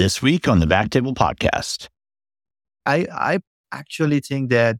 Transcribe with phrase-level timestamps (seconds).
[0.00, 1.88] This week on the Back Table Podcast.
[2.86, 4.78] I, I actually think that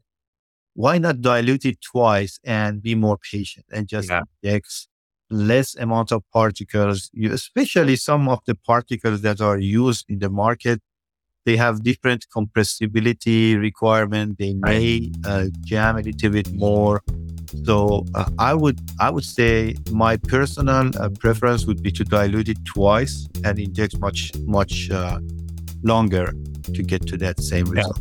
[0.73, 4.23] why not dilute it twice and be more patient and just yeah.
[4.41, 4.87] inject
[5.29, 10.29] less amount of particles, you, especially some of the particles that are used in the
[10.31, 10.81] market.
[11.43, 14.37] They have different compressibility requirement.
[14.37, 17.01] They may uh, jam a little bit more.
[17.65, 22.49] So uh, I would I would say my personal uh, preference would be to dilute
[22.49, 25.19] it twice and inject much much uh,
[25.81, 26.31] longer
[26.75, 27.97] to get to that same result.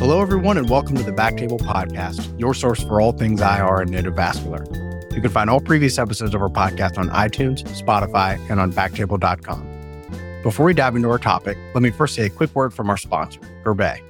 [0.00, 3.92] Hello, everyone, and welcome to the Backtable Podcast, your source for all things IR and
[3.92, 4.83] endovascular.
[5.14, 10.42] You can find all previous episodes of our podcast on iTunes, Spotify, and on backtable.com.
[10.42, 12.96] Before we dive into our topic, let me first say a quick word from our
[12.96, 14.00] sponsor, Guerbet.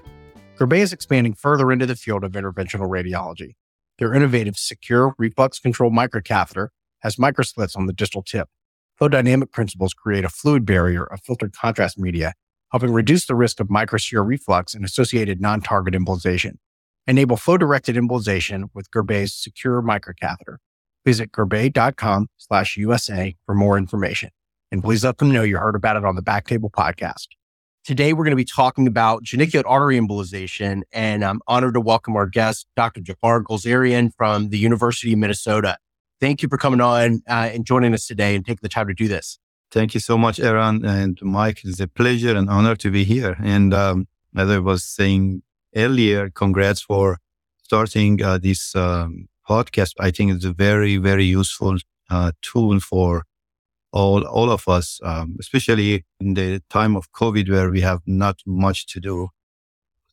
[0.57, 3.55] Guerbet is expanding further into the field of interventional radiology.
[3.99, 6.69] Their innovative, secure, reflux control microcatheter
[7.01, 8.49] has microslits on the distal tip.
[8.97, 12.33] Flow dynamic principles create a fluid barrier of filtered contrast media
[12.71, 16.55] helping reduce the risk of microsphere reflux and associated non-target embolization.
[17.07, 20.57] Enable flow-directed embolization with Guerbet's SeQure microcatheter.
[21.05, 24.31] Visit guerbet.com slash USA for more information.
[24.73, 27.29] And please let them know you heard about it on the Back Table podcast.
[27.85, 32.17] Today, we're going to be talking about geniculate artery embolization, and I'm honored to welcome
[32.17, 33.03] our guest, Dr.
[33.03, 35.77] Jafar Golzarian from the University of Minnesota.
[36.19, 38.95] Thank you for coming on uh, and joining us today and taking the time to
[38.95, 39.39] do this.
[39.71, 41.61] Thank you so much, Aaron and Mike.
[41.63, 43.37] It's a pleasure and honor to be here.
[43.43, 45.43] And um, as I was saying
[45.77, 47.19] earlier, congrats for
[47.63, 49.93] starting uh, this um, podcast.
[50.01, 51.77] I think it's a very, very useful
[52.11, 53.25] uh, tool for
[53.93, 58.37] all all of us, um, especially in the time of COVID where we have not
[58.47, 59.29] much to do.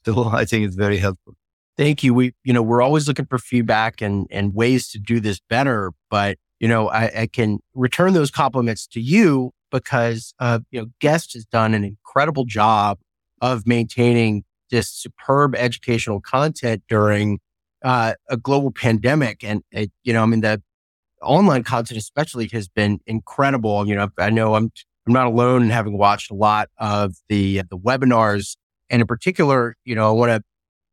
[0.04, 1.36] So I think it's very helpful.
[1.78, 2.16] Thank you.
[2.16, 5.92] We, you know, we're always looking for feedback and and ways to do this better,
[6.10, 10.88] but you know, I, I can return those compliments to you because, uh, you know,
[11.00, 13.00] GEST has done an incredible job
[13.42, 17.40] of maintaining this superb educational content during
[17.84, 19.44] uh, a global pandemic.
[19.44, 20.62] And, it, you know, I mean, the
[21.22, 23.88] online content especially has been incredible.
[23.88, 24.72] You know, I know I'm,
[25.08, 28.56] I'm not alone in having watched a lot of the, the webinars.
[28.90, 30.44] And in particular, you know, I want to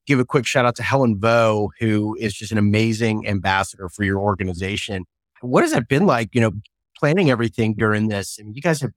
[0.07, 4.05] give a quick shout out to Helen Vo, who is just an amazing ambassador for
[4.05, 5.05] your organization.
[5.41, 6.53] What has that been like, you know,
[6.99, 8.39] planning everything during this?
[8.41, 8.93] I mean, you guys have,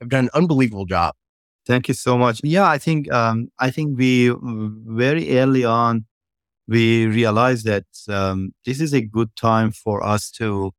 [0.00, 1.14] have done an unbelievable job.
[1.66, 2.40] Thank you so much.
[2.42, 6.06] Yeah, I think, um, I think we very early on,
[6.68, 10.72] we realized that um, this is a good time for us to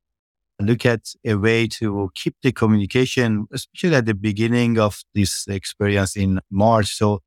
[0.60, 6.16] look at a way to keep the communication, especially at the beginning of this experience
[6.16, 6.94] in March.
[6.96, 7.20] So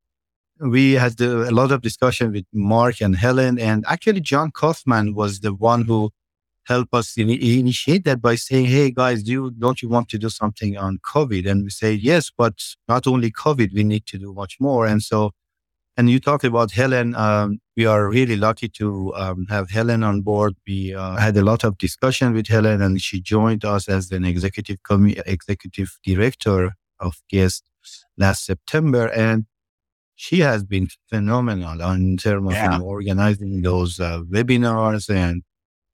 [0.60, 5.42] we had a lot of discussion with Mark and Helen, and actually John Kaufman was
[5.42, 6.12] the one who
[6.66, 10.18] helped us in, initiate that by saying, "Hey guys, do you, don't you want to
[10.18, 12.54] do something on COVID?" And we say, "Yes, but
[12.88, 15.32] not only COVID, we need to do much more." And so,
[15.98, 17.16] and you talked about Helen.
[17.16, 20.56] Um, we are really lucky to um, have Helen on board.
[20.68, 24.26] We uh, had a lot of discussion with Helen, and she joined us as an
[24.26, 27.64] executive com- executive director of GEST
[28.18, 29.46] last September, and
[30.16, 32.74] she has been phenomenal in terms of yeah.
[32.74, 35.44] you know, organizing those uh, webinars and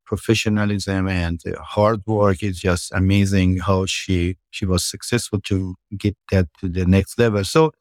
[0.06, 6.48] professionalism and hard work is just amazing how she she was successful to get that
[6.60, 7.72] to the next level so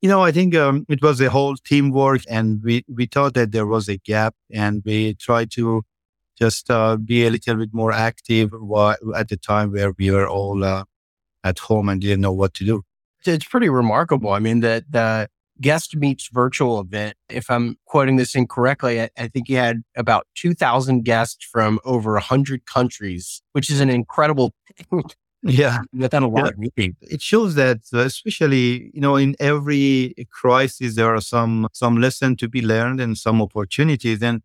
[0.00, 3.52] you know i think um, it was a whole teamwork and we we thought that
[3.52, 5.82] there was a gap and we tried to
[6.38, 8.52] just uh, be a little bit more active
[9.14, 10.84] at the time where we were all uh,
[11.44, 12.82] at home and didn't know what to do
[13.24, 15.28] it's pretty remarkable i mean that the
[15.60, 17.16] GEST meets virtual event.
[17.28, 22.12] If I'm quoting this incorrectly, I, I think you had about 2,000 guests from over
[22.12, 24.52] 100 countries, which is an incredible
[25.46, 25.80] Yeah.
[25.92, 26.88] Without a lot yeah.
[27.00, 32.36] It shows that uh, especially, you know, in every crisis, there are some, some lesson
[32.36, 34.22] to be learned and some opportunities.
[34.22, 34.42] And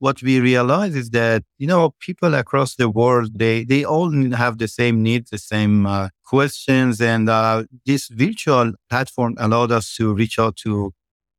[0.00, 4.58] what we realize is that you know people across the world they they all have
[4.58, 10.12] the same needs the same uh, questions and uh, this virtual platform allowed us to
[10.14, 10.92] reach out to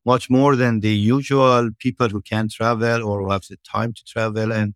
[0.05, 4.03] much more than the usual people who can travel or who have the time to
[4.05, 4.73] travel and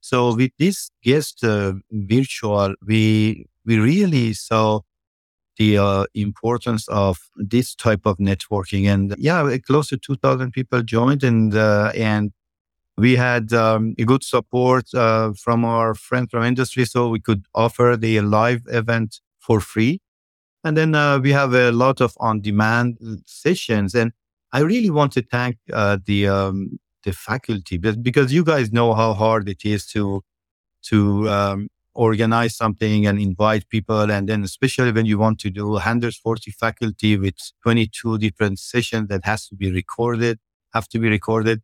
[0.00, 4.80] so with this GEST uh, virtual we we really saw
[5.58, 11.24] the uh, importance of this type of networking and yeah close to 2000 people joined
[11.24, 12.32] and uh, and
[12.98, 17.44] we had um, a good support uh, from our friend from industry, so we could
[17.54, 20.00] offer the live event for free.
[20.64, 23.94] And then uh, we have a lot of on-demand sessions.
[23.94, 24.12] And
[24.52, 29.12] I really want to thank uh, the um, the faculty because you guys know how
[29.12, 30.22] hard it is to
[30.84, 34.10] to um, organize something and invite people.
[34.10, 39.24] And then especially when you want to do 140 faculty with 22 different sessions that
[39.24, 40.38] has to be recorded,
[40.72, 41.62] have to be recorded.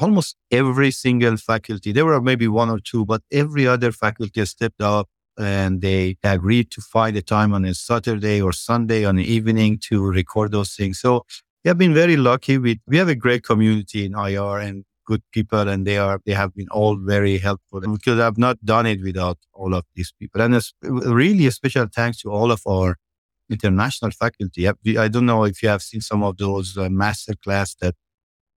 [0.00, 4.80] Almost every single faculty, there were maybe one or two, but every other faculty stepped
[4.80, 5.08] up
[5.38, 9.78] and they agreed to find a time on a Saturday or Sunday on the evening
[9.88, 11.00] to record those things.
[11.00, 11.24] So
[11.64, 15.22] we have been very lucky with, we have a great community in IR and good
[15.32, 17.80] people and they are, they have been all very helpful.
[17.80, 20.40] because I've not done it without all of these people.
[20.40, 22.96] And it's really a special thanks to all of our
[23.50, 24.68] international faculty.
[24.68, 27.94] I don't know if you have seen some of those uh, master class that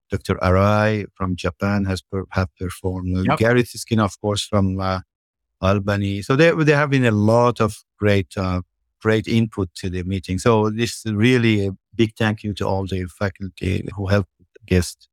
[0.09, 0.35] Dr.
[0.35, 3.25] Arai from Japan has per, have performed.
[3.25, 3.39] Yep.
[3.39, 5.01] Gary Siskin, of course, from uh,
[5.61, 6.21] Albany.
[6.21, 8.61] So there, there have been a lot of great, uh,
[9.01, 10.39] great input to the meeting.
[10.39, 14.45] So this is really a big thank you to all the faculty who helped the
[14.65, 15.09] guests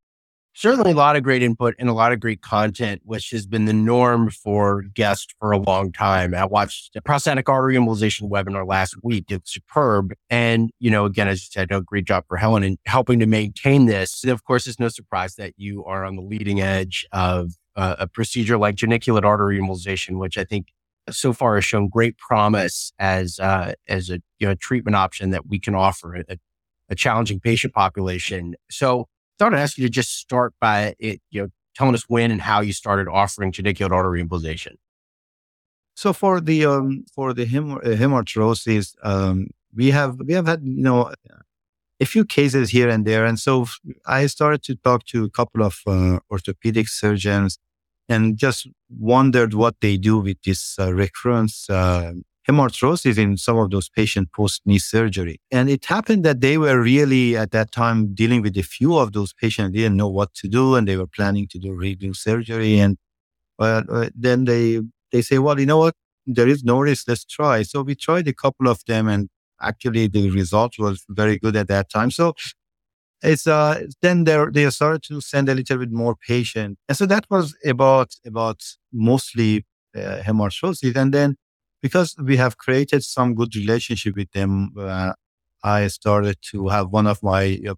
[0.55, 3.65] certainly a lot of great input and a lot of great content, which has been
[3.65, 6.35] the norm for guests for a long time.
[6.35, 9.27] I watched a prostatic artery embolization webinar last week.
[9.31, 10.15] It's superb.
[10.31, 13.27] And, you know, again, as you said, a great job for Helen in helping to
[13.27, 14.23] maintain this.
[14.23, 17.97] And of course, it's no surprise that you are on the leading edge of uh,
[17.99, 20.69] a procedure like geniculate artery embolization, which I think
[21.11, 25.47] so far has shown great promise as, uh, as a you know, treatment option that
[25.47, 26.39] we can offer a,
[26.89, 28.55] a challenging patient population.
[28.71, 29.09] So
[29.39, 32.41] thought I'd ask you to just start by it, you know, telling us when and
[32.41, 34.77] how you started offering geniculate artery embolization.
[35.97, 40.63] So for the um, for the hem- uh, hemarthrosis, um, we have we have had
[40.65, 41.13] you know
[42.01, 43.67] a few cases here and there, and so
[44.07, 47.59] I started to talk to a couple of uh, orthopedic surgeons,
[48.09, 52.13] and just wondered what they do with this uh, recurrence uh,
[52.49, 55.41] hemarthrosis in some of those patients post knee surgery.
[55.51, 59.13] And it happened that they were really at that time dealing with a few of
[59.13, 62.79] those patients, didn't know what to do and they were planning to do redo surgery.
[62.79, 62.99] And
[63.59, 64.81] uh, then they,
[65.13, 65.95] they say, well, you know what?
[66.27, 67.07] There is no risk.
[67.09, 67.63] Let's try.
[67.63, 69.29] So we tried a couple of them and
[69.61, 72.11] actually the result was very good at that time.
[72.11, 72.35] So
[73.23, 77.07] it's uh then they they started to send a little bit more patient and so
[77.07, 78.61] that was about about
[78.93, 79.65] mostly
[79.97, 81.37] uh, hemarthrosis and then
[81.85, 85.13] because we have created some good relationship with them, uh,
[85.63, 87.75] I started to have one of my uh,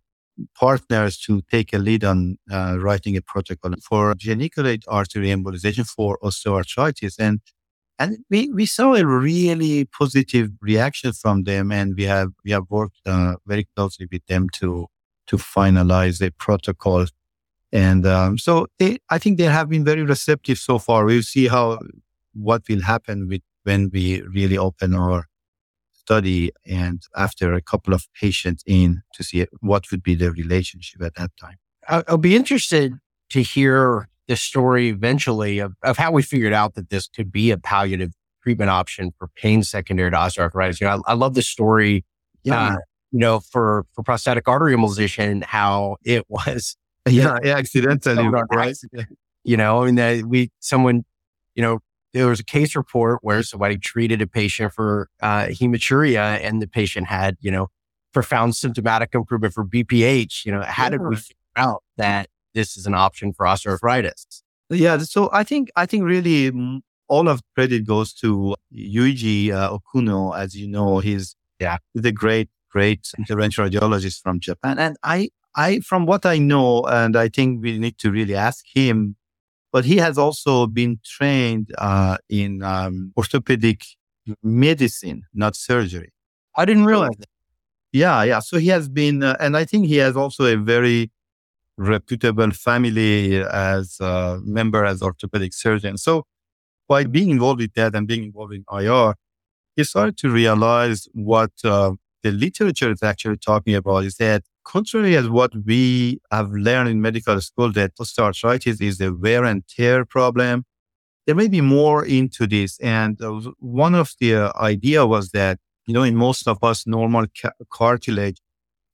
[0.54, 6.18] partners to take a lead on uh, writing a protocol for geniculate artery embolization for
[6.22, 7.16] osteoarthritis.
[7.18, 7.40] And
[7.98, 12.66] and we, we saw a really positive reaction from them, and we have we have
[12.70, 14.86] worked uh, very closely with them to
[15.26, 17.06] to finalize a protocol.
[17.72, 21.04] And um, so they, I think they have been very receptive so far.
[21.04, 21.80] We'll see how
[22.34, 25.26] what will happen with when we really open our
[25.92, 31.02] study and after a couple of patients in to see what would be the relationship
[31.02, 31.56] at that time.
[31.88, 32.94] I'll be interested
[33.30, 37.50] to hear the story eventually of, of how we figured out that this could be
[37.50, 40.80] a palliative treatment option for pain secondary to osteoarthritis.
[40.80, 42.04] You know, I, I love the story,
[42.44, 42.74] yeah.
[42.74, 42.76] Uh,
[43.10, 46.76] you know, for, for prostatic artery embolization, how it was.
[47.08, 48.70] Yeah, yeah, accidentally, right?
[48.70, 49.08] Accident.
[49.42, 51.04] You know, I mean, that we, someone,
[51.54, 51.80] you know,
[52.16, 56.66] there was a case report where somebody treated a patient for uh, hematuria and the
[56.66, 57.68] patient had, you know,
[58.14, 60.46] profound symptomatic improvement for BPH.
[60.46, 60.90] You know, how yeah.
[60.90, 64.42] did we figure out that this is an option for osteoarthritis?
[64.70, 64.96] Yeah.
[64.98, 66.50] So I think, I think really
[67.08, 70.34] all of credit goes to Yuji uh, Okuno.
[70.34, 74.78] As you know, he's, yeah, the great, great interventional radiologist from Japan.
[74.78, 78.64] And I, I, from what I know, and I think we need to really ask
[78.74, 79.16] him
[79.76, 83.82] but he has also been trained uh, in um, orthopedic
[84.42, 86.14] medicine, not surgery.
[86.56, 87.28] I didn't realize that.
[87.92, 88.38] Yeah, yeah.
[88.38, 91.10] So he has been, uh, and I think he has also a very
[91.76, 95.98] reputable family as a member as orthopedic surgeon.
[95.98, 96.24] So
[96.88, 99.12] by being involved with that and being involved in IR,
[99.76, 101.92] he started to realize what uh,
[102.22, 107.00] the literature is actually talking about is that contrary as what we have learned in
[107.00, 110.64] medical school that osteoarthritis is a wear and tear problem,
[111.24, 112.78] there may be more into this.
[112.80, 116.86] And uh, one of the uh, idea was that, you know, in most of us
[116.86, 118.40] normal ca- cartilage,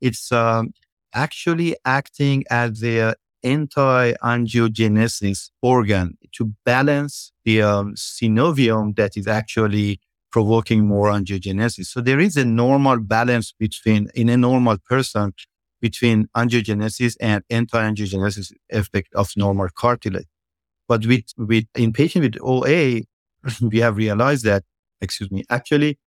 [0.01, 0.73] it's um,
[1.15, 10.01] actually acting as the anti-angiogenesis organ to balance the um, synovium that is actually
[10.31, 11.87] provoking more angiogenesis.
[11.87, 15.33] So there is a normal balance between, in a normal person,
[15.83, 20.29] between angiogenesis and anti-angiogenesis effect of normal cartilage.
[20.89, 23.03] But with, with, in patient with OA,
[23.61, 24.63] we have realized that,
[25.01, 25.99] excuse me, actually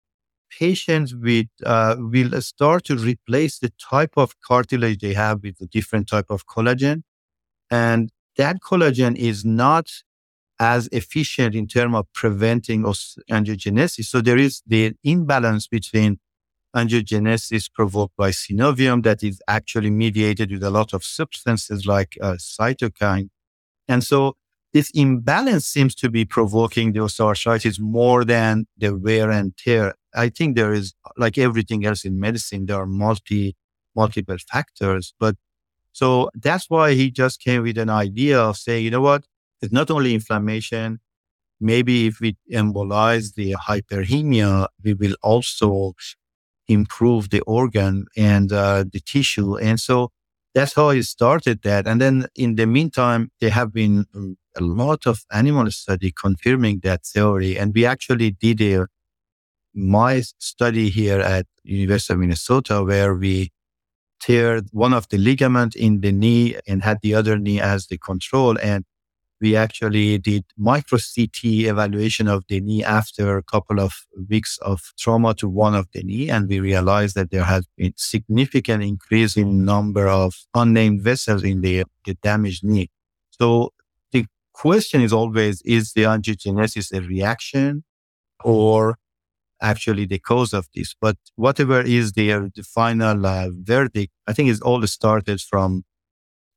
[0.49, 5.65] patients with, uh, will start to replace the type of cartilage they have with a
[5.65, 7.03] different type of collagen.
[7.69, 9.91] And that collagen is not
[10.57, 14.05] as efficient in terms of preventing angiogenesis.
[14.05, 16.19] So there is the imbalance between
[16.75, 22.33] angiogenesis provoked by synovium that is actually mediated with a lot of substances like uh,
[22.33, 23.29] cytokine.
[23.87, 24.35] And so
[24.73, 29.93] this imbalance seems to be provoking the osteoarthritis more than the wear and tear.
[30.13, 33.55] I think there is, like everything else in medicine, there are multi,
[33.95, 35.13] multiple factors.
[35.19, 35.35] But
[35.93, 39.25] so that's why he just came with an idea of saying, you know what?
[39.61, 40.99] It's not only inflammation.
[41.61, 45.93] Maybe if we embolize the hyperemia, we will also
[46.67, 49.57] improve the organ and uh, the tissue.
[49.57, 50.11] And so
[50.53, 51.85] that's how he started that.
[51.87, 54.05] And then in the meantime, there have been
[54.55, 57.57] a lot of animal study confirming that theory.
[57.57, 58.87] And we actually did a
[59.77, 63.51] my study here at University of Minnesota where we
[64.23, 67.97] teared one of the ligament in the knee and had the other knee as the
[67.97, 68.57] control.
[68.61, 68.85] And
[69.41, 73.93] we actually did micro CT evaluation of the knee after a couple of
[74.29, 76.29] weeks of trauma to one of the knee.
[76.29, 81.61] And we realized that there has been significant increase in number of unnamed vessels in
[81.61, 82.89] the, the damaged knee.
[83.31, 83.73] So
[84.11, 87.83] the question is always, is the angiogenesis a reaction
[88.43, 88.97] or
[89.61, 90.95] actually the cause of this?
[90.99, 95.83] But whatever is the, the final uh, verdict, I think it all started from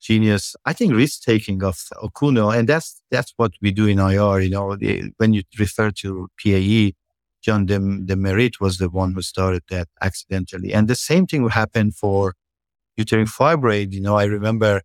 [0.00, 2.56] genius, I think, risk taking of Okuno.
[2.56, 4.40] And that's, that's what we do in IR.
[4.40, 6.92] You know, the, when you refer to PAE,
[7.42, 10.72] John de, DeMeritt was the one who started that accidentally.
[10.72, 12.34] And the same thing happened for
[12.96, 13.92] uterine fibroid.
[13.92, 14.82] You know, I remember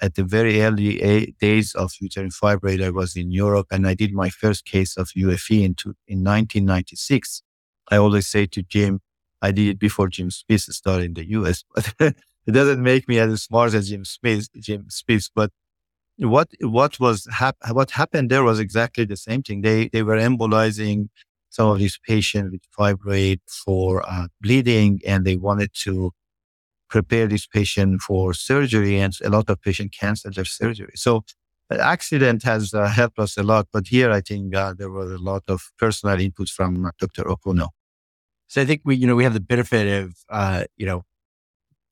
[0.00, 3.94] at the very early a- days of uterine fibroid, I was in Europe and I
[3.94, 5.74] did my first case of UFE in,
[6.06, 7.42] in 1996.
[7.90, 9.00] I always say to Jim,
[9.40, 11.94] I did it before Jim Smith started in the US, but
[12.46, 15.50] it doesn't make me as smart as Jim Smith, Jim Smith, but
[16.18, 19.62] what what was hap- what happened there was exactly the same thing.
[19.62, 21.08] They they were embolizing
[21.50, 26.12] some of these patients with fibroid for uh, bleeding, and they wanted to
[26.88, 30.92] prepare this patient for surgery, and a lot of patients canceled their surgery.
[30.94, 31.24] So
[31.70, 35.10] the accident has uh, helped us a lot, but here I think uh, there was
[35.10, 37.24] a lot of personal input from Dr.
[37.24, 37.68] Okuno.
[38.46, 41.02] So I think we, you know, we have the benefit of, uh, you know,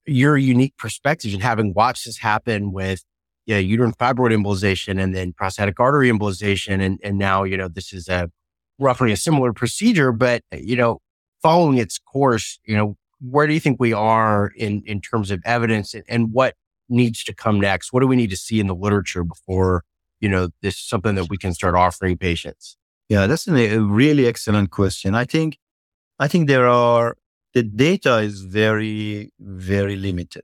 [0.06, 3.04] your unique perspective and having watched this happen with
[3.46, 6.80] yeah, uterine fibroid embolization and then prostatic artery embolization.
[6.80, 8.30] And, and now, you know, this is a
[8.78, 11.00] roughly a similar procedure, but, eh, you know,
[11.42, 15.40] following its course, you know, where do you think we are in, in terms of
[15.44, 16.54] evidence and, and what
[16.88, 17.92] needs to come next?
[17.92, 19.84] What do we need to see in the literature before,
[20.20, 22.76] you know, this is something that we can start offering patients?
[23.08, 25.14] Yeah, that's a really excellent question.
[25.14, 25.58] I think,
[26.18, 27.16] I think there are
[27.54, 30.42] the data is very, very limited.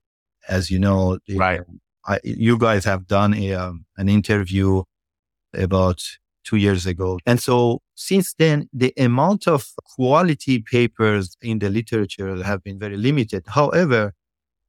[0.49, 1.61] As you know, right.
[2.07, 4.83] I, you guys have done a, um, an interview
[5.53, 6.01] about
[6.45, 7.19] two years ago.
[7.27, 12.97] And so since then, the amount of quality papers in the literature have been very
[12.97, 13.45] limited.
[13.47, 14.15] However,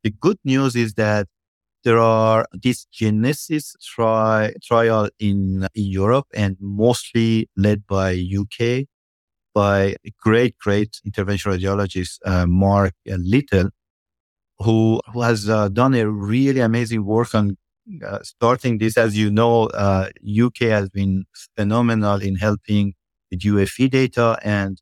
[0.04, 1.28] the good news is that
[1.84, 8.88] there are this Genesis tri- trial in, in Europe and mostly led by UK
[9.54, 13.70] by a great, great interventional radiologist, uh, Mark Little,
[14.60, 17.58] who, who has uh, done a really amazing work on
[18.06, 18.98] uh, starting this.
[18.98, 22.94] As you know, UK uh, has been phenomenal in helping
[23.30, 24.82] with UFE data and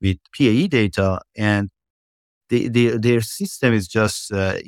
[0.00, 1.20] with PAE data.
[1.36, 1.70] And
[2.48, 4.58] the, the, their system is just uh,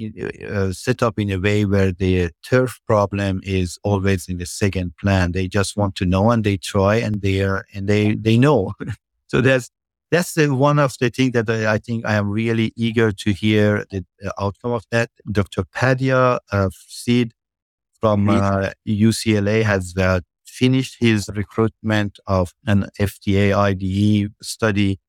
[0.48, 4.96] uh, set up in a way where the turf problem is always in the second
[4.96, 5.32] plan.
[5.32, 8.72] They just want to know and they try and they are, and they, they know.
[9.34, 9.68] So that's
[10.12, 13.32] that's the, one of the things that I, I, think I am really eager to
[13.32, 14.04] hear the,
[14.38, 15.10] outcome of that.
[15.32, 15.64] Dr.
[15.64, 17.32] Padia uh, Sid
[18.00, 25.00] from uh, UCLA has uh, finished his recruitment of an FDA IDE study.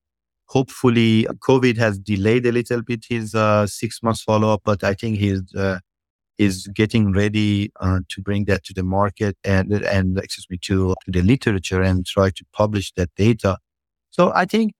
[0.46, 4.94] Hopefully, COVID has delayed a little bit his uh, six months follow up, but I
[4.94, 5.78] think he's uh,
[6.36, 10.96] is getting ready uh, to bring that to the market and and excuse me to,
[11.04, 13.58] to the literature and try to publish that data.
[14.10, 14.72] So I think,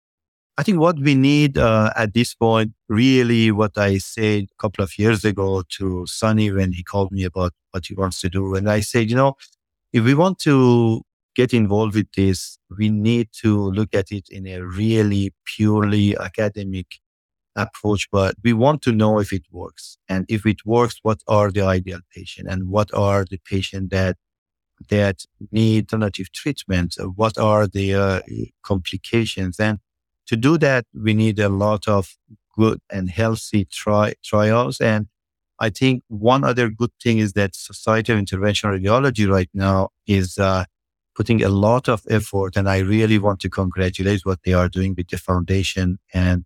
[0.58, 4.84] I think what we need uh, at this point, really what I said a couple
[4.84, 8.54] of years ago to Sonny when he called me about what he wants to do.
[8.54, 9.34] And I said, you know,
[9.92, 11.02] if we want to
[11.34, 16.86] get involved with this, we need to look at it in a really purely academic
[17.56, 19.98] approach, but we want to know if it works.
[20.08, 24.16] And if it works, what are the ideal patient and what are the patient that
[24.88, 26.98] that need alternative treatments?
[27.14, 28.20] What are the uh,
[28.62, 29.58] complications?
[29.58, 29.78] And
[30.26, 32.16] to do that, we need a lot of
[32.56, 34.80] good and healthy tri- trials.
[34.80, 35.08] And
[35.58, 40.38] I think one other good thing is that Society of Interventional Radiology right now is
[40.38, 40.64] uh,
[41.14, 42.56] putting a lot of effort.
[42.56, 45.98] And I really want to congratulate what they are doing with the foundation.
[46.12, 46.44] And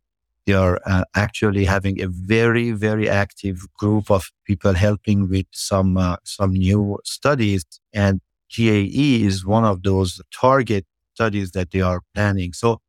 [0.52, 6.16] are uh, actually having a very, very active group of people helping with some, uh,
[6.24, 7.64] some new studies.
[7.92, 8.20] And
[8.54, 12.52] GAE is one of those target studies that they are planning.
[12.52, 12.80] So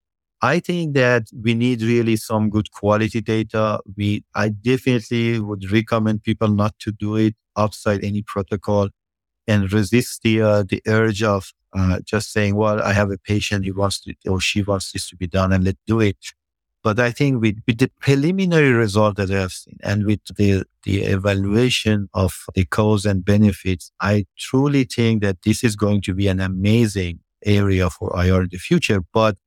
[0.42, 3.80] I think that we need really some good quality data.
[3.96, 8.90] We, I definitely would recommend people not to do it outside any protocol
[9.48, 13.66] and resist the, uh, the urge of uh, just saying, well, I have a patient,
[13.66, 16.18] he wants to, or she wants this to be done and let's do it.
[16.84, 20.64] But I think with, with the preliminary result that I have seen and with the,
[20.84, 26.14] the evaluation of the cause and benefits, I truly think that this is going to
[26.14, 29.02] be an amazing area for IR in the future.
[29.14, 29.38] But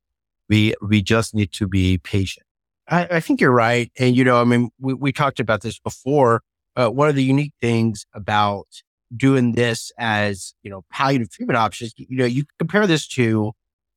[0.48, 2.46] we, we just need to be patient.
[2.88, 3.90] I, I think you're right.
[3.98, 6.42] And, you know, I mean, we, we talked about this before.
[6.76, 8.66] Uh, one of the unique things about
[9.16, 13.52] doing this as, you know, palliative treatment options, you know, you compare this to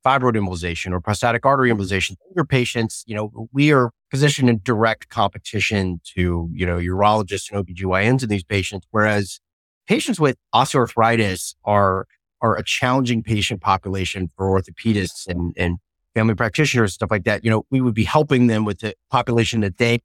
[0.08, 1.82] fibroid embolization or prostatic artery mm-hmm.
[1.82, 2.16] embolization.
[2.36, 7.66] Your patients, you know, we are positioned in direct competition to, you know, urologists and
[7.66, 9.40] OBGYNs in these patients, whereas
[9.88, 12.06] patients with osteoarthritis are
[12.40, 15.78] are a challenging patient population for orthopedists and, and
[16.14, 17.44] family practitioners, stuff like that.
[17.44, 20.00] You know, we would be helping them with the population that they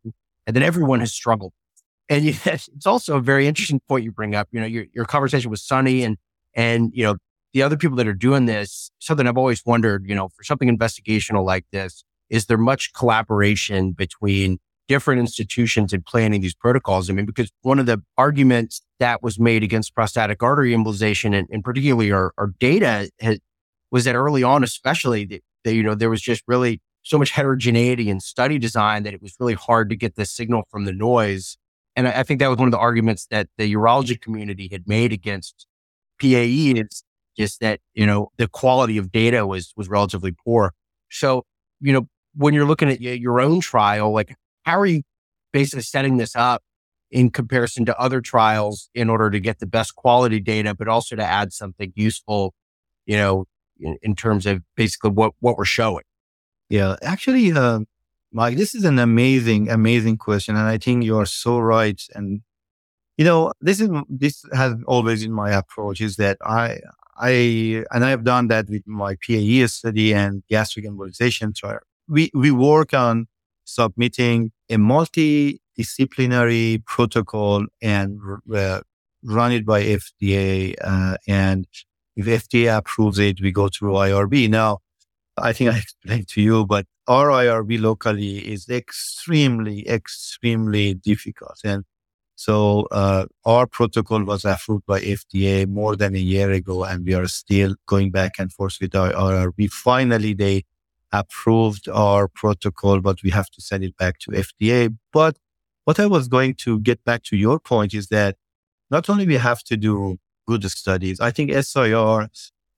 [0.47, 1.53] and then everyone has struggled
[2.09, 4.49] and it's also a very interesting point you bring up.
[4.51, 6.17] You know, your, your conversation with Sunny and,
[6.55, 7.17] and, you know,
[7.53, 10.75] the other people that are doing this, something I've always wondered, you know, for something
[10.75, 17.11] investigational like this, is there much collaboration between different institutions in planning these protocols?
[17.11, 21.49] I mean, because one of the arguments that was made against prostatic artery embolization and,
[21.51, 23.39] and particularly our, our data has,
[23.91, 27.31] was that early on, especially that, that, you know, there was just really so much
[27.31, 30.93] heterogeneity in study design that it was really hard to get the signal from the
[30.93, 31.57] noise
[31.97, 34.89] and I, I think that was one of the arguments that the urology community had
[34.89, 35.67] made against
[36.21, 37.03] PAE is
[37.37, 40.73] just that, you know, the quality of data was, was relatively poor.
[41.11, 41.45] So,
[41.81, 44.35] you know, when you're looking at your own trial, like
[44.65, 45.03] how are you
[45.53, 46.63] basically setting this up
[47.11, 51.15] in comparison to other trials in order to get the best quality data, but also
[51.15, 52.55] to add something useful,
[53.05, 53.45] you know,
[53.79, 56.05] in, in terms of basically what, what we're showing?
[56.71, 57.81] Yeah, actually, uh,
[58.33, 60.57] Mike, this is an amazing, amazing question.
[60.57, 62.01] And I think you are so right.
[62.15, 62.41] And,
[63.19, 66.81] you know, this is, this has always been my approach is that I,
[67.17, 71.81] I, and I have done that with my PAE study and gastric embolization trial.
[72.09, 73.29] We, we work on
[73.65, 78.19] submitting a multidisciplinary protocol and
[78.55, 78.81] uh,
[79.23, 80.75] run it by FDA.
[80.83, 81.67] Uh, and
[82.17, 84.51] if FDA approves it, we go through IRB.
[84.51, 84.81] Now,
[85.39, 91.59] I think I explained to you, but our IRB locally is extremely, extremely difficult.
[91.65, 91.85] And
[92.37, 97.15] so uh, our protocol was approved by FDA more than a year ago, and we
[97.15, 99.71] are still going back and forth with our IRB.
[99.71, 100.65] Finally, they
[101.13, 104.97] approved our protocol, but we have to send it back to FDA.
[105.13, 105.37] But
[105.85, 108.37] what I was going to get back to your point is that
[108.91, 112.29] not only we have to do good studies, I think SIR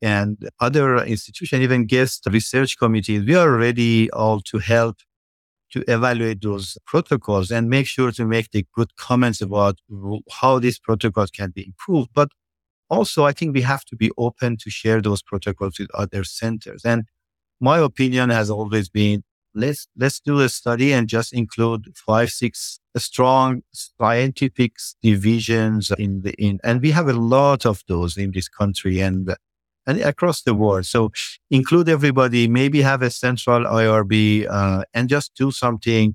[0.03, 4.97] and other institutions, even GEST research committees, we are ready all to help
[5.75, 9.79] to evaluate those protocols and make sure to make the good comments about
[10.31, 12.11] how these protocols can be improved.
[12.15, 12.29] But
[12.89, 16.85] also, I think we have to be open to share those protocols with other centers.
[16.85, 17.05] And
[17.61, 22.81] my opinion has always been let's let's do a study and just include five six
[22.97, 28.49] strong scientific divisions in the in and we have a lot of those in this
[28.49, 29.35] country and
[29.87, 30.87] and across the world.
[30.87, 31.13] So
[31.51, 36.15] include everybody, maybe have a central IRB uh, and just do something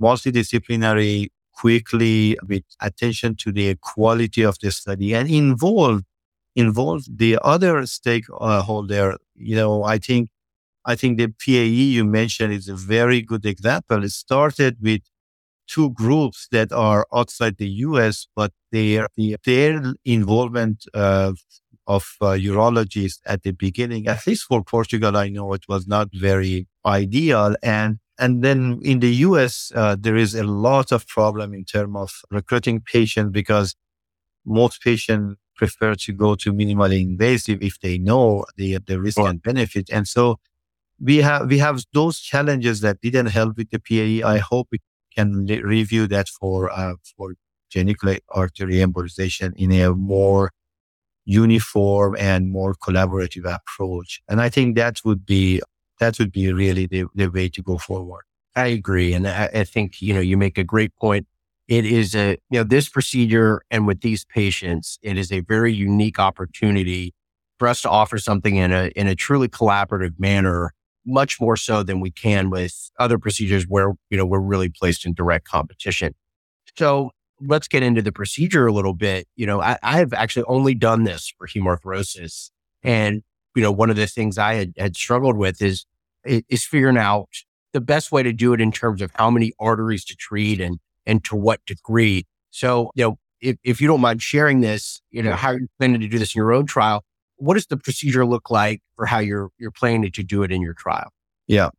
[0.00, 6.02] multidisciplinary quickly with attention to the quality of the study and involve
[6.54, 9.16] involve the other stakeholder.
[9.34, 10.30] You know, I think
[10.84, 11.64] I think the PAE
[11.96, 14.04] you mentioned is a very good example.
[14.04, 15.02] It started with
[15.66, 19.08] two groups that are outside the US, but their
[19.44, 21.32] their involvement uh,
[21.86, 26.08] of uh, urologists at the beginning, at least for Portugal, I know it was not
[26.12, 27.56] very ideal.
[27.62, 31.96] And and then in the US, uh, there is a lot of problem in terms
[31.96, 33.74] of recruiting patients because
[34.44, 39.42] most patients prefer to go to minimally invasive if they know the, the risk and
[39.42, 39.88] benefit.
[39.90, 40.38] And so
[41.00, 44.26] we have, we have those challenges that didn't help with the PAE.
[44.26, 44.80] I hope we
[45.14, 47.34] can le- review that for, uh, for
[47.74, 50.52] genicular artery embolization in a more
[51.26, 54.22] uniform and more collaborative approach.
[54.28, 55.60] And I think that would be,
[56.00, 58.22] that would be really the, the way to go forward.
[58.54, 59.12] I agree.
[59.12, 61.26] And I, I think, you know, you make a great point.
[61.68, 65.74] It is a, you know, this procedure and with these patients, it is a very
[65.74, 67.12] unique opportunity
[67.58, 70.72] for us to offer something in a in a truly collaborative manner,
[71.04, 75.04] much more so than we can with other procedures where you know we're really placed
[75.04, 76.14] in direct competition.
[76.78, 79.26] So let's get into the procedure a little bit.
[79.36, 82.50] You know, I, I have actually only done this for hemarthrosis,
[82.82, 83.22] and
[83.54, 85.86] you know, one of the things I had, had struggled with is
[86.24, 87.28] is figuring out
[87.72, 90.78] the best way to do it in terms of how many arteries to treat and
[91.06, 92.26] and to what degree.
[92.50, 96.00] So, you know, if, if you don't mind sharing this, you know, how you're planning
[96.00, 97.04] to do this in your own trial,
[97.36, 100.62] what does the procedure look like for how you're you're planning to do it in
[100.62, 101.10] your trial?
[101.46, 101.70] Yeah.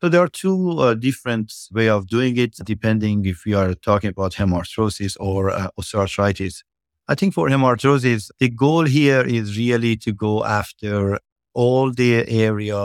[0.00, 4.10] So there are two uh, different way of doing it, depending if we are talking
[4.10, 6.62] about hemarthrosis or uh, osteoarthritis.
[7.08, 11.18] I think for hemarthrosis, the goal here is really to go after
[11.54, 12.76] all the area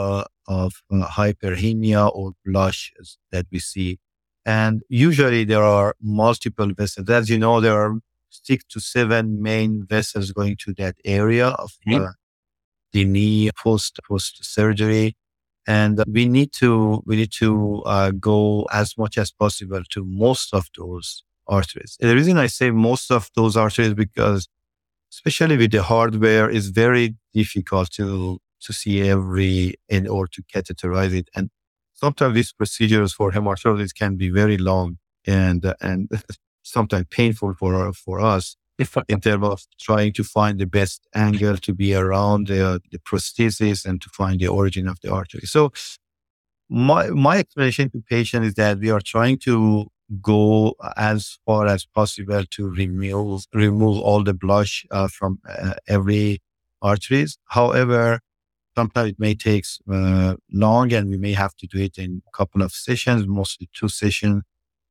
[0.48, 3.98] of uh, hyperemia or blushes that we see.
[4.46, 7.10] And usually there are multiple vessels.
[7.10, 7.98] As you know, there are
[8.30, 12.06] six to seven main vessels going to that area of mm-hmm.
[12.92, 15.14] the knee post post surgery.
[15.66, 20.52] And we need to, we need to uh, go as much as possible to most
[20.52, 21.96] of those arteries.
[22.00, 24.48] And the reason I say most of those arteries because
[25.12, 31.12] especially with the hardware, it's very difficult to, to see every in or to catheterize
[31.12, 31.28] it.
[31.34, 31.50] And
[31.92, 36.10] sometimes these procedures for hemarthrosis can be very long and, uh, and
[36.62, 38.56] sometimes painful for, for us
[39.08, 43.84] in terms of trying to find the best angle to be around the, the prosthesis
[43.84, 45.42] and to find the origin of the artery.
[45.44, 45.72] So
[46.68, 49.86] my, my explanation to patient is that we are trying to
[50.20, 56.40] go as far as possible to remove, remove all the blush uh, from uh, every
[56.82, 57.38] arteries.
[57.46, 58.20] However,
[58.76, 62.36] sometimes it may take uh, long and we may have to do it in a
[62.36, 64.42] couple of sessions, mostly two sessions.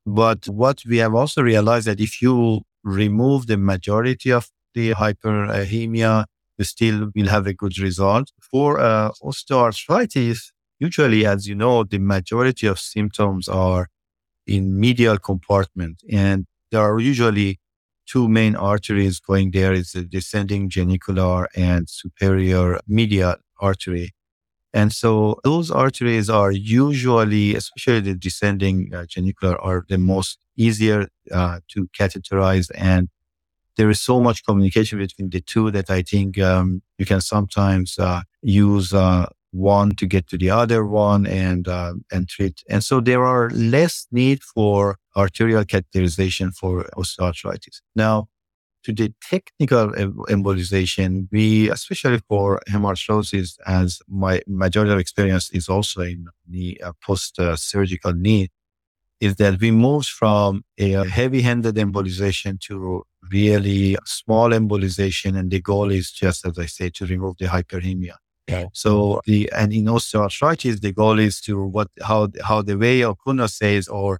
[0.06, 6.26] But what we have also realized that if you remove the majority of the hyperemia,
[6.58, 8.32] you still will have a good result.
[8.52, 13.88] For uh, osteoarthritis, usually, as you know, the majority of symptoms are
[14.48, 17.60] in medial compartment, and there are usually
[18.08, 24.12] two main arteries going there: is the descending genicular and superior medial artery.
[24.74, 31.08] And so those arteries are usually, especially the descending uh, genicular, are the most easier
[31.32, 32.72] uh, to catheterize.
[32.76, 33.10] And
[33.78, 37.98] there is so much communication between the two that I think um, you can sometimes
[38.00, 42.64] uh, use uh, one to get to the other one and uh, and treat.
[42.70, 47.82] And so there are less need for arterial catheterization for osteoarthritis.
[47.96, 48.30] Now,
[48.84, 56.02] to the technical embolization, we, especially for hemarthrosis, as my majority of experience is also
[56.02, 58.50] in the uh, post-surgical knee,
[59.20, 65.38] is that we moved from a heavy-handed embolization to really small embolization.
[65.38, 68.15] And the goal is just, as I say, to remove the hyperemia.
[68.50, 68.67] Okay.
[68.74, 73.48] So the, and in osteoarthritis, the goal is to what, how, how the way Okuno
[73.48, 74.20] says, or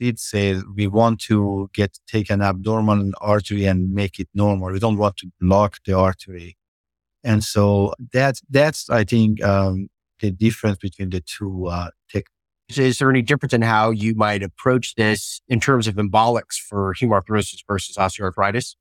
[0.00, 4.72] it say we want to get take an abnormal artery and make it normal.
[4.72, 6.56] We don't want to block the artery.
[7.22, 9.88] And so that's, that's, I think, um,
[10.20, 12.30] the difference between the two, uh, techniques.
[12.78, 16.94] Is there any difference in how you might approach this in terms of embolics for
[16.94, 18.76] hemarthrosis versus osteoarthritis?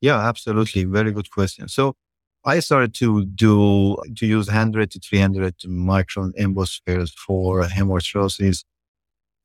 [0.00, 0.84] Yeah, absolutely.
[0.84, 1.68] Very good question.
[1.68, 1.96] So
[2.44, 8.64] I started to do, to use 100 to 300 micron embospheres for hemarthrosis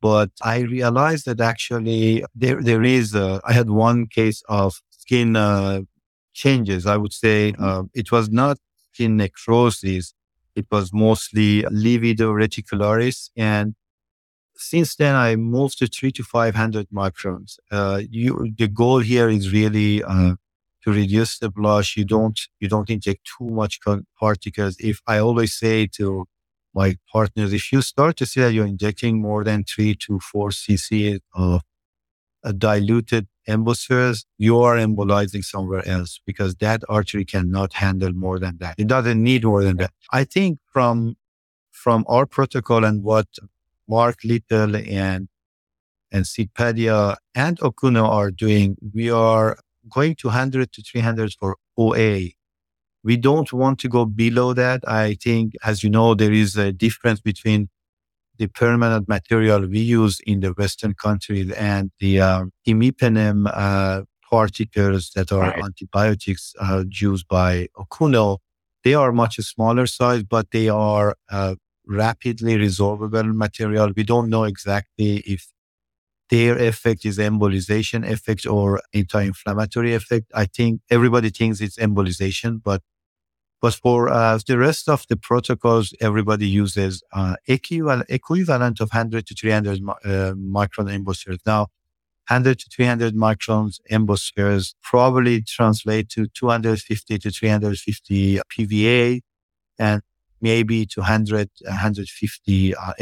[0.01, 5.35] but I realized that actually there, there is, a, I had one case of skin
[5.35, 5.81] uh,
[6.33, 6.85] changes.
[6.85, 7.63] I would say mm-hmm.
[7.63, 8.57] uh, it was not
[8.93, 10.13] skin necrosis.
[10.55, 13.29] It was mostly livedo reticularis.
[13.38, 13.75] And
[14.55, 17.57] since then, I moved to three to 500 microns.
[17.71, 20.35] Uh, you, the goal here is really uh,
[20.83, 21.95] to reduce the blush.
[21.95, 23.79] You don't, you don't inject too much
[24.19, 24.75] particles.
[24.79, 26.25] If I always say to
[26.80, 30.48] my partners, if you start to see that you're injecting more than three to four
[30.62, 31.62] cc of
[32.58, 38.76] diluted embospheres, you are embolizing somewhere else because that artery cannot handle more than that.
[38.78, 39.92] It doesn't need more than that.
[40.20, 41.18] I think from,
[41.84, 43.28] from our protocol and what
[43.96, 45.28] Mark Little and,
[46.13, 49.58] and Sid Padia and Okuno are doing, we are
[49.98, 52.30] going to 100 to 300 for OA
[53.03, 54.88] we don't want to go below that.
[54.88, 57.69] I think, as you know, there is a difference between
[58.38, 65.12] the permanent material we use in the Western countries and the uh, imipenem uh, particles
[65.15, 65.63] that are right.
[65.63, 68.38] antibiotics uh, used by Okuno.
[68.83, 73.91] They are much smaller size, but they are uh, rapidly resorbable material.
[73.95, 75.47] We don't know exactly if
[76.30, 80.28] their effect is embolization effect or anti-inflammatory effect.
[80.36, 82.82] I think everybody thinks it's embolization, but
[83.62, 89.28] But for uh, the rest of the protocols, everybody uses uh, equivalent, equivalent of 100
[89.28, 91.39] to 300 uh, micron embospheres.
[91.46, 91.68] Now,
[92.30, 99.22] 100 to 300 microns embospheres probably translate to 250 to 350 PVA
[99.80, 100.02] and
[100.42, 102.94] maybe to 100, 150 uh.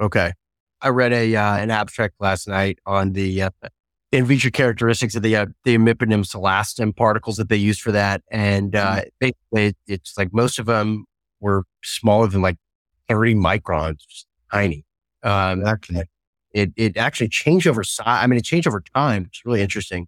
[0.00, 0.32] Okay.
[0.80, 3.50] I read a uh, an abstract last night on the uh,
[4.12, 8.22] in vitro characteristics of the uh, the imipenem cilastatin particles that they use for that,
[8.30, 9.08] and uh, mm-hmm.
[9.20, 11.04] basically it's like most of them
[11.40, 12.56] were smaller than like
[13.08, 14.02] 30 microns,
[14.52, 14.84] tiny.
[15.22, 16.02] Um, exactly.
[16.52, 18.06] It it actually changed over size.
[18.06, 19.26] I mean, it changed over time.
[19.26, 20.06] It's really interesting.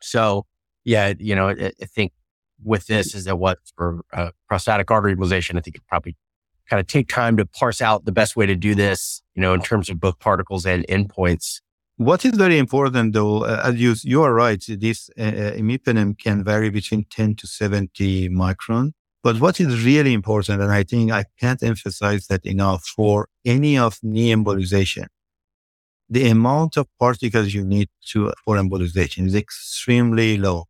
[0.00, 0.46] So
[0.84, 2.12] yeah, you know, I, I think
[2.64, 6.16] with this is that what for uh, prostatic artery embolization, I think it probably
[6.68, 9.54] kind of take time to parse out the best way to do this, you know,
[9.54, 11.60] in terms of both particles and endpoints.
[11.96, 16.18] What is very important though, uh, as you, you are right, this uh, uh imipenem
[16.18, 18.92] can vary between 10 to 70 micron.
[19.22, 23.78] But what is really important, and I think I can't emphasize that enough for any
[23.78, 25.06] of knee embolization,
[26.10, 30.64] the amount of particles you need to for embolization is extremely low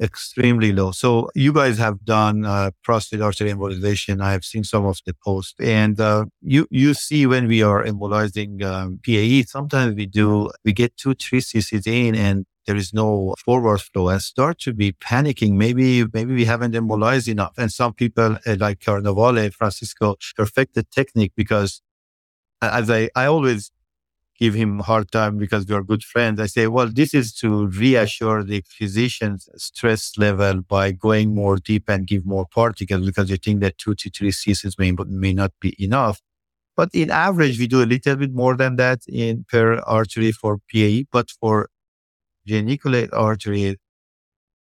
[0.00, 0.92] extremely low.
[0.92, 4.20] So you guys have done uh, prostate artery embolization.
[4.22, 7.84] I have seen some of the posts, and uh, you you see when we are
[7.84, 12.92] embolizing um, PAE, sometimes we do we get two three cc's in, and there is
[12.94, 15.52] no forward flow, and start to be panicking.
[15.52, 20.82] Maybe maybe we haven't embolized enough, and some people uh, like Carnevale, Francisco, perfect the
[20.84, 21.82] technique because
[22.62, 23.70] as I I always
[24.40, 26.40] give him hard time because we are good friends.
[26.40, 31.84] I say, well, this is to reassure the physician's stress level by going more deep
[31.88, 35.52] and give more particles because you think that two to three cc's may, may not
[35.60, 36.22] be enough.
[36.74, 40.58] But in average, we do a little bit more than that in per artery for
[40.72, 41.68] PAE, but for
[42.46, 43.76] geniculate artery,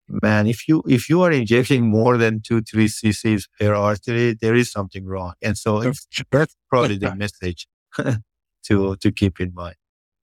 [0.08, 4.54] man, if you if you are injecting more than two three cc's per artery, there
[4.54, 5.34] is something wrong.
[5.42, 5.92] And so
[6.30, 7.66] that's probably the message.
[8.66, 9.76] to to keep in mind.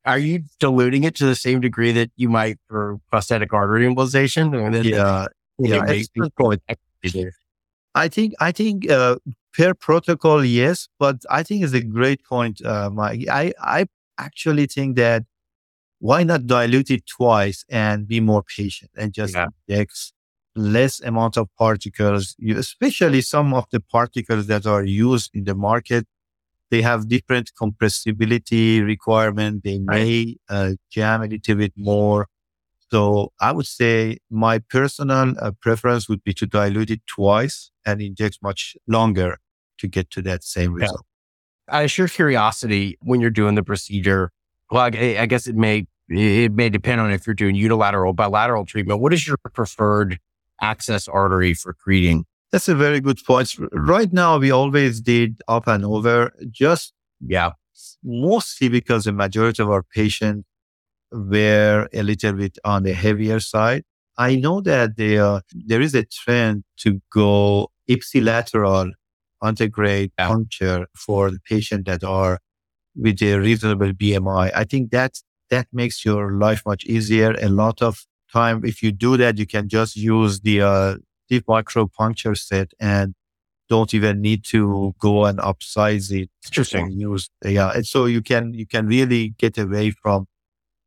[0.06, 4.54] Are you diluting it to the same degree that you might for prostatic artery embolization?
[4.86, 5.28] yeah,
[5.60, 7.30] yeah.
[7.96, 9.18] I think I think uh,
[9.54, 13.28] per protocol, yes, but I think it's a great point, uh, Mike.
[13.30, 13.86] I I
[14.18, 15.24] actually think that
[16.00, 19.48] why not dilute it twice and be more patient and just yeah.
[19.68, 20.14] inject
[20.56, 25.56] less amount of particles, you, especially some of the particles that are used in the
[25.56, 26.06] market
[26.74, 29.64] they have different compressibility requirement.
[29.64, 32.28] They may uh, jam a little bit more.
[32.90, 38.02] So I would say my personal uh, preference would be to dilute it twice and
[38.02, 39.38] inject much longer
[39.78, 41.06] to get to that same result.
[41.70, 44.32] Out of sheer curiosity, when you're doing the procedure,
[44.72, 48.66] well, I, I guess it may it may depend on if you're doing unilateral, bilateral
[48.66, 49.00] treatment.
[49.00, 50.18] What is your preferred
[50.60, 52.26] access artery for creating?
[52.54, 53.56] That's a very good point.
[53.72, 57.54] Right now, we always did up and over, just yeah,
[58.04, 60.46] mostly because the majority of our patients
[61.12, 63.86] were a little bit on the heavier side.
[64.20, 68.92] I know that there, uh, there is a trend to go ipsilateral
[69.44, 70.28] antegrade yeah.
[70.28, 72.38] puncture for the patient that are
[72.96, 74.52] with a reasonable BMI.
[74.54, 75.18] I think that
[75.50, 77.36] that makes your life much easier.
[77.42, 80.96] A lot of time, if you do that, you can just use the uh,
[81.34, 83.16] deep micro puncture set and
[83.70, 86.30] don't even need to go and upsize it.
[86.46, 86.92] Interesting.
[86.92, 90.28] Use yeah, and so you can you can really get away from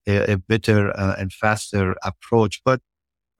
[0.07, 2.61] a, a better uh, and faster approach.
[2.65, 2.81] But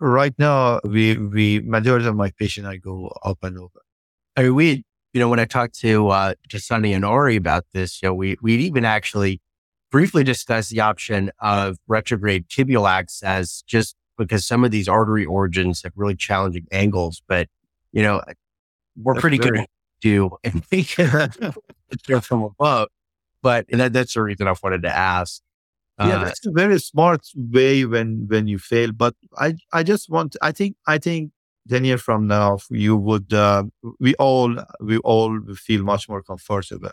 [0.01, 3.81] right now, we we majority of my patients I go up and over.
[4.37, 7.65] I mean, we you know when I talked to uh, to Sunny and Ori about
[7.73, 9.41] this, you know, we we even actually
[9.93, 15.83] briefly discussed the option of retrograde tibial access just because some of these artery origins
[15.83, 17.49] have really challenging angles, but
[17.93, 18.23] you know,
[18.97, 19.59] we're that's pretty very...
[19.59, 19.67] good
[20.01, 21.31] do and we can
[22.23, 22.89] from above.
[23.43, 25.41] But that, that's the reason I wanted to ask.
[25.99, 28.93] Yeah, uh, that's a very smart way when when you fail.
[28.93, 31.31] But I I just want I think I think
[31.69, 33.65] ten years from now you would uh,
[33.99, 36.91] we all we all feel much more comfortable.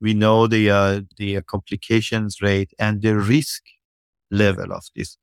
[0.00, 3.62] We know the uh, the complications rate and the risk
[4.30, 5.16] level of this.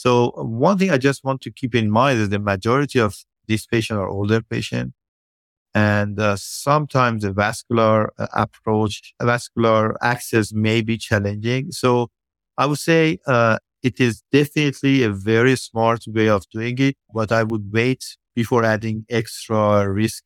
[0.00, 3.66] So one thing I just want to keep in mind is the majority of these
[3.66, 4.94] patients are older patients.
[5.74, 11.70] And uh, sometimes the vascular uh, approach, vascular access may be challenging.
[11.72, 12.08] So
[12.56, 17.30] I would say uh, it is definitely a very smart way of doing it, but
[17.30, 18.02] I would wait
[18.34, 20.24] before adding extra risk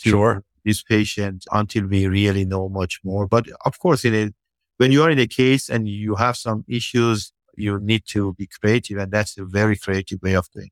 [0.00, 0.44] to sure.
[0.62, 3.26] this patient until we really know much more.
[3.26, 4.30] But of course, in a,
[4.76, 8.46] when you are in a case and you have some issues you need to be
[8.46, 8.98] creative.
[8.98, 10.70] And that's a very creative way of doing.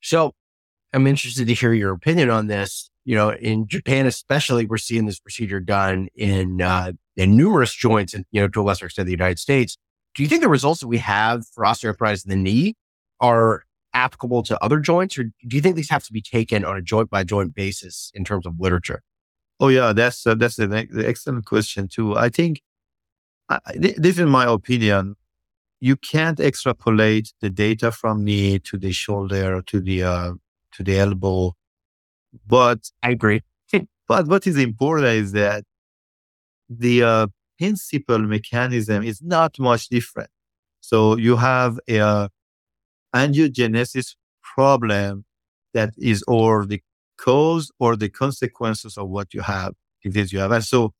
[0.00, 0.32] So
[0.92, 2.90] I'm interested to hear your opinion on this.
[3.04, 8.14] You know, in Japan, especially, we're seeing this procedure done in uh, in numerous joints,
[8.14, 9.76] and you know, to a lesser extent, the United States.
[10.14, 12.74] Do you think the results that we have for osteoarthritis in the knee
[13.20, 16.76] are applicable to other joints, or do you think these have to be taken on
[16.76, 19.02] a joint by joint basis in terms of literature?
[19.58, 20.72] Oh yeah, that's uh, that's an
[21.04, 22.16] excellent question too.
[22.16, 22.62] I think
[23.48, 25.16] uh, this is my opinion.
[25.80, 30.32] You can't extrapolate the data from knee to the shoulder to the uh,
[30.72, 31.54] to the elbow,
[32.46, 33.42] but I agree.
[34.08, 35.64] but what is important is that
[36.68, 37.26] the uh,
[37.58, 40.30] principal mechanism is not much different.
[40.80, 42.28] So you have a uh,
[43.14, 45.24] angiogenesis problem
[45.74, 46.82] that is or the
[47.18, 50.52] cause or the consequences of what you have, disease you have.
[50.52, 50.94] And so,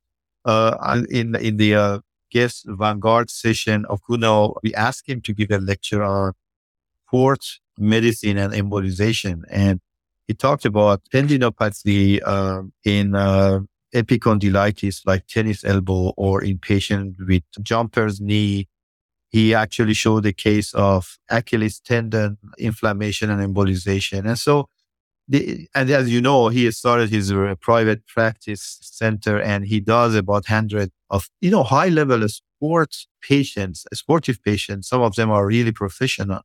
[0.45, 1.99] uh, in, in the, uh,
[2.31, 6.33] GEST vanguard session of Okuno, we asked him to give a lecture on
[7.07, 9.43] sports medicine and embolization.
[9.51, 9.81] And
[10.27, 13.61] he talked about tendinopathy, uh, in, uh,
[13.95, 18.69] epicondylitis like tennis elbow or in patient with jumper's knee
[19.31, 24.27] he actually showed a case of Achilles tendon inflammation and embolization.
[24.27, 24.69] And so,
[25.31, 30.17] the, and as you know, he started his uh, private practice center and he does
[30.17, 34.89] about 100 of, you know, high level sports patients, sportive patients.
[34.91, 36.43] Some of them are really professional.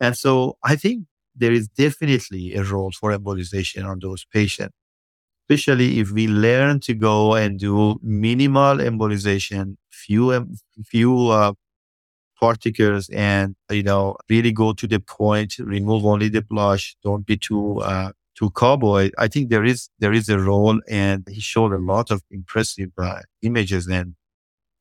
[0.00, 4.74] And so I think there is definitely a role for embolization on those patients,
[5.48, 10.46] especially if we learn to go and do minimal embolization, few,
[10.86, 11.52] few uh,
[12.38, 16.96] particles and, you know, really go to the point, remove only the blush.
[17.04, 19.10] Don't be too, uh, too cowboy.
[19.18, 22.90] I think there is, there is a role and he showed a lot of impressive
[22.98, 24.14] uh, images and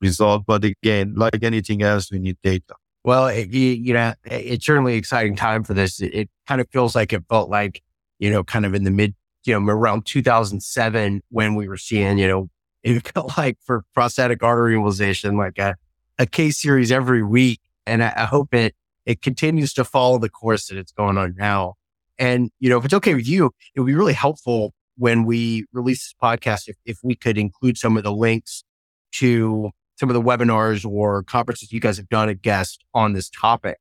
[0.01, 0.45] result.
[0.47, 2.75] But again, like anything else, we need data.
[3.03, 6.01] Well, it, you know, it's certainly exciting time for this.
[6.01, 7.81] It, it kind of feels like it felt like,
[8.17, 9.13] you know, kind of in the mid,
[9.45, 12.49] you know, around 2007 when we were seeing, you know,
[12.83, 15.75] it felt like for prostatic artery embolization, like a,
[16.17, 17.59] a case series every week.
[17.85, 18.73] And I, I hope it,
[19.05, 21.75] it continues to follow the course that it's going on now.
[22.19, 25.65] And, you know, if it's okay with you, it would be really helpful when we
[25.71, 28.65] release this podcast if, if we could include some of the links
[29.13, 33.29] to some of the webinars or conferences you guys have done at GEST on this
[33.29, 33.77] topic.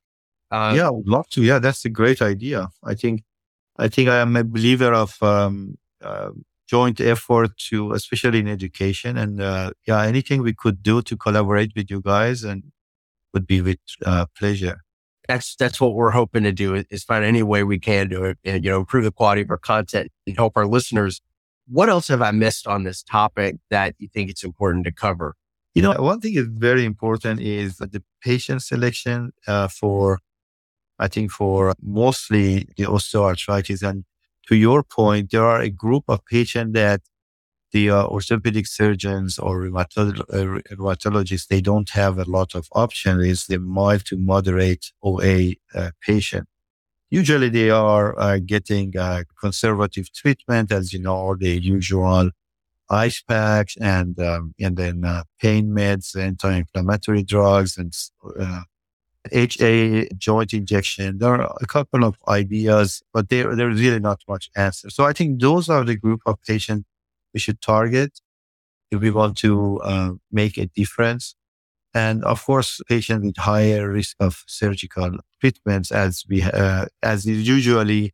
[0.50, 1.42] Uh, yeah, I would love to.
[1.42, 2.68] Yeah, that's a great idea.
[2.84, 3.24] I think,
[3.76, 6.30] I think I am a believer of um, uh,
[6.68, 9.18] joint effort to, especially in education.
[9.18, 12.62] And uh, yeah, anything we could do to collaborate with you guys and
[13.34, 14.80] would be with uh, pleasure.
[15.28, 18.38] That's that's what we're hoping to do is find any way we can do it
[18.44, 21.20] and you know improve the quality of our content and help our listeners.
[21.66, 25.34] What else have I missed on this topic that you think it's important to cover?
[25.74, 30.18] You know, one thing is very important is the patient selection uh, for,
[30.98, 34.04] I think, for mostly the osteoarthritis and
[34.48, 37.02] to your point, there are a group of patients that
[37.72, 43.24] the uh, orthopedic surgeons or uh, rheumatologists, they don't have a lot of options.
[43.24, 46.48] It's the mild to moderate OA uh, patient.
[47.10, 52.30] Usually they are uh, getting uh, conservative treatment, as you know, the usual
[52.90, 55.04] ice packs and, um, and then
[55.40, 57.94] pain meds, anti-inflammatory drugs and
[59.30, 61.18] HA joint injection.
[61.18, 64.90] There are a couple of ideas, but there, there's really not much answer.
[64.90, 66.84] So I think those are the group of patients
[67.34, 68.20] we should target
[68.90, 71.34] if we want to uh, make a difference.
[71.94, 77.48] And of course, patients with higher risk of surgical treatments, as we, uh, as is
[77.48, 78.12] usually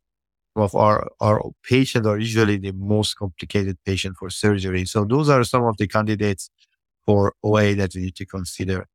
[0.57, 4.85] of our, our patients are usually the most complicated patient for surgery.
[4.87, 6.50] So those are some of the candidates
[7.07, 8.87] for OA that we need to consider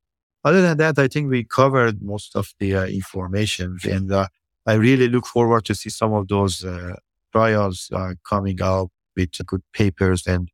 [0.43, 4.27] other than that, I think we covered most of the uh, information, and uh,
[4.65, 6.95] I really look forward to see some of those uh,
[7.33, 10.49] trials uh, coming out with good papers and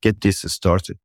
[0.00, 0.98] get this started.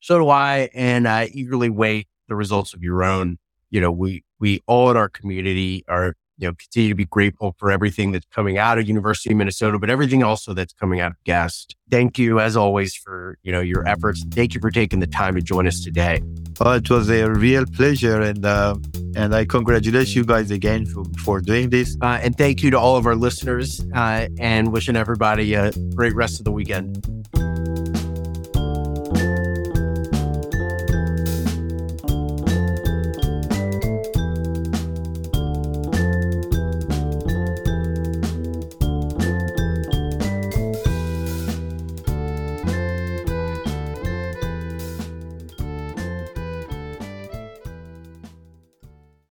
[0.00, 3.38] So do I, and I eagerly wait the results of your own.
[3.70, 7.54] You know, we we all in our community are you know, continue to be grateful
[7.56, 11.12] for everything that's coming out of University of Minnesota, but everything also that's coming out
[11.12, 11.76] of GEST.
[11.88, 14.24] Thank you, as always, for you know your efforts.
[14.30, 16.20] Thank you for taking the time to join us today.
[16.58, 18.76] Well, it was a real pleasure, and uh,
[19.14, 21.96] and I congratulate you guys again for, for doing this.
[22.00, 26.14] Uh, and thank you to all of our listeners, uh, and wishing everybody a great
[26.14, 27.91] rest of the weekend.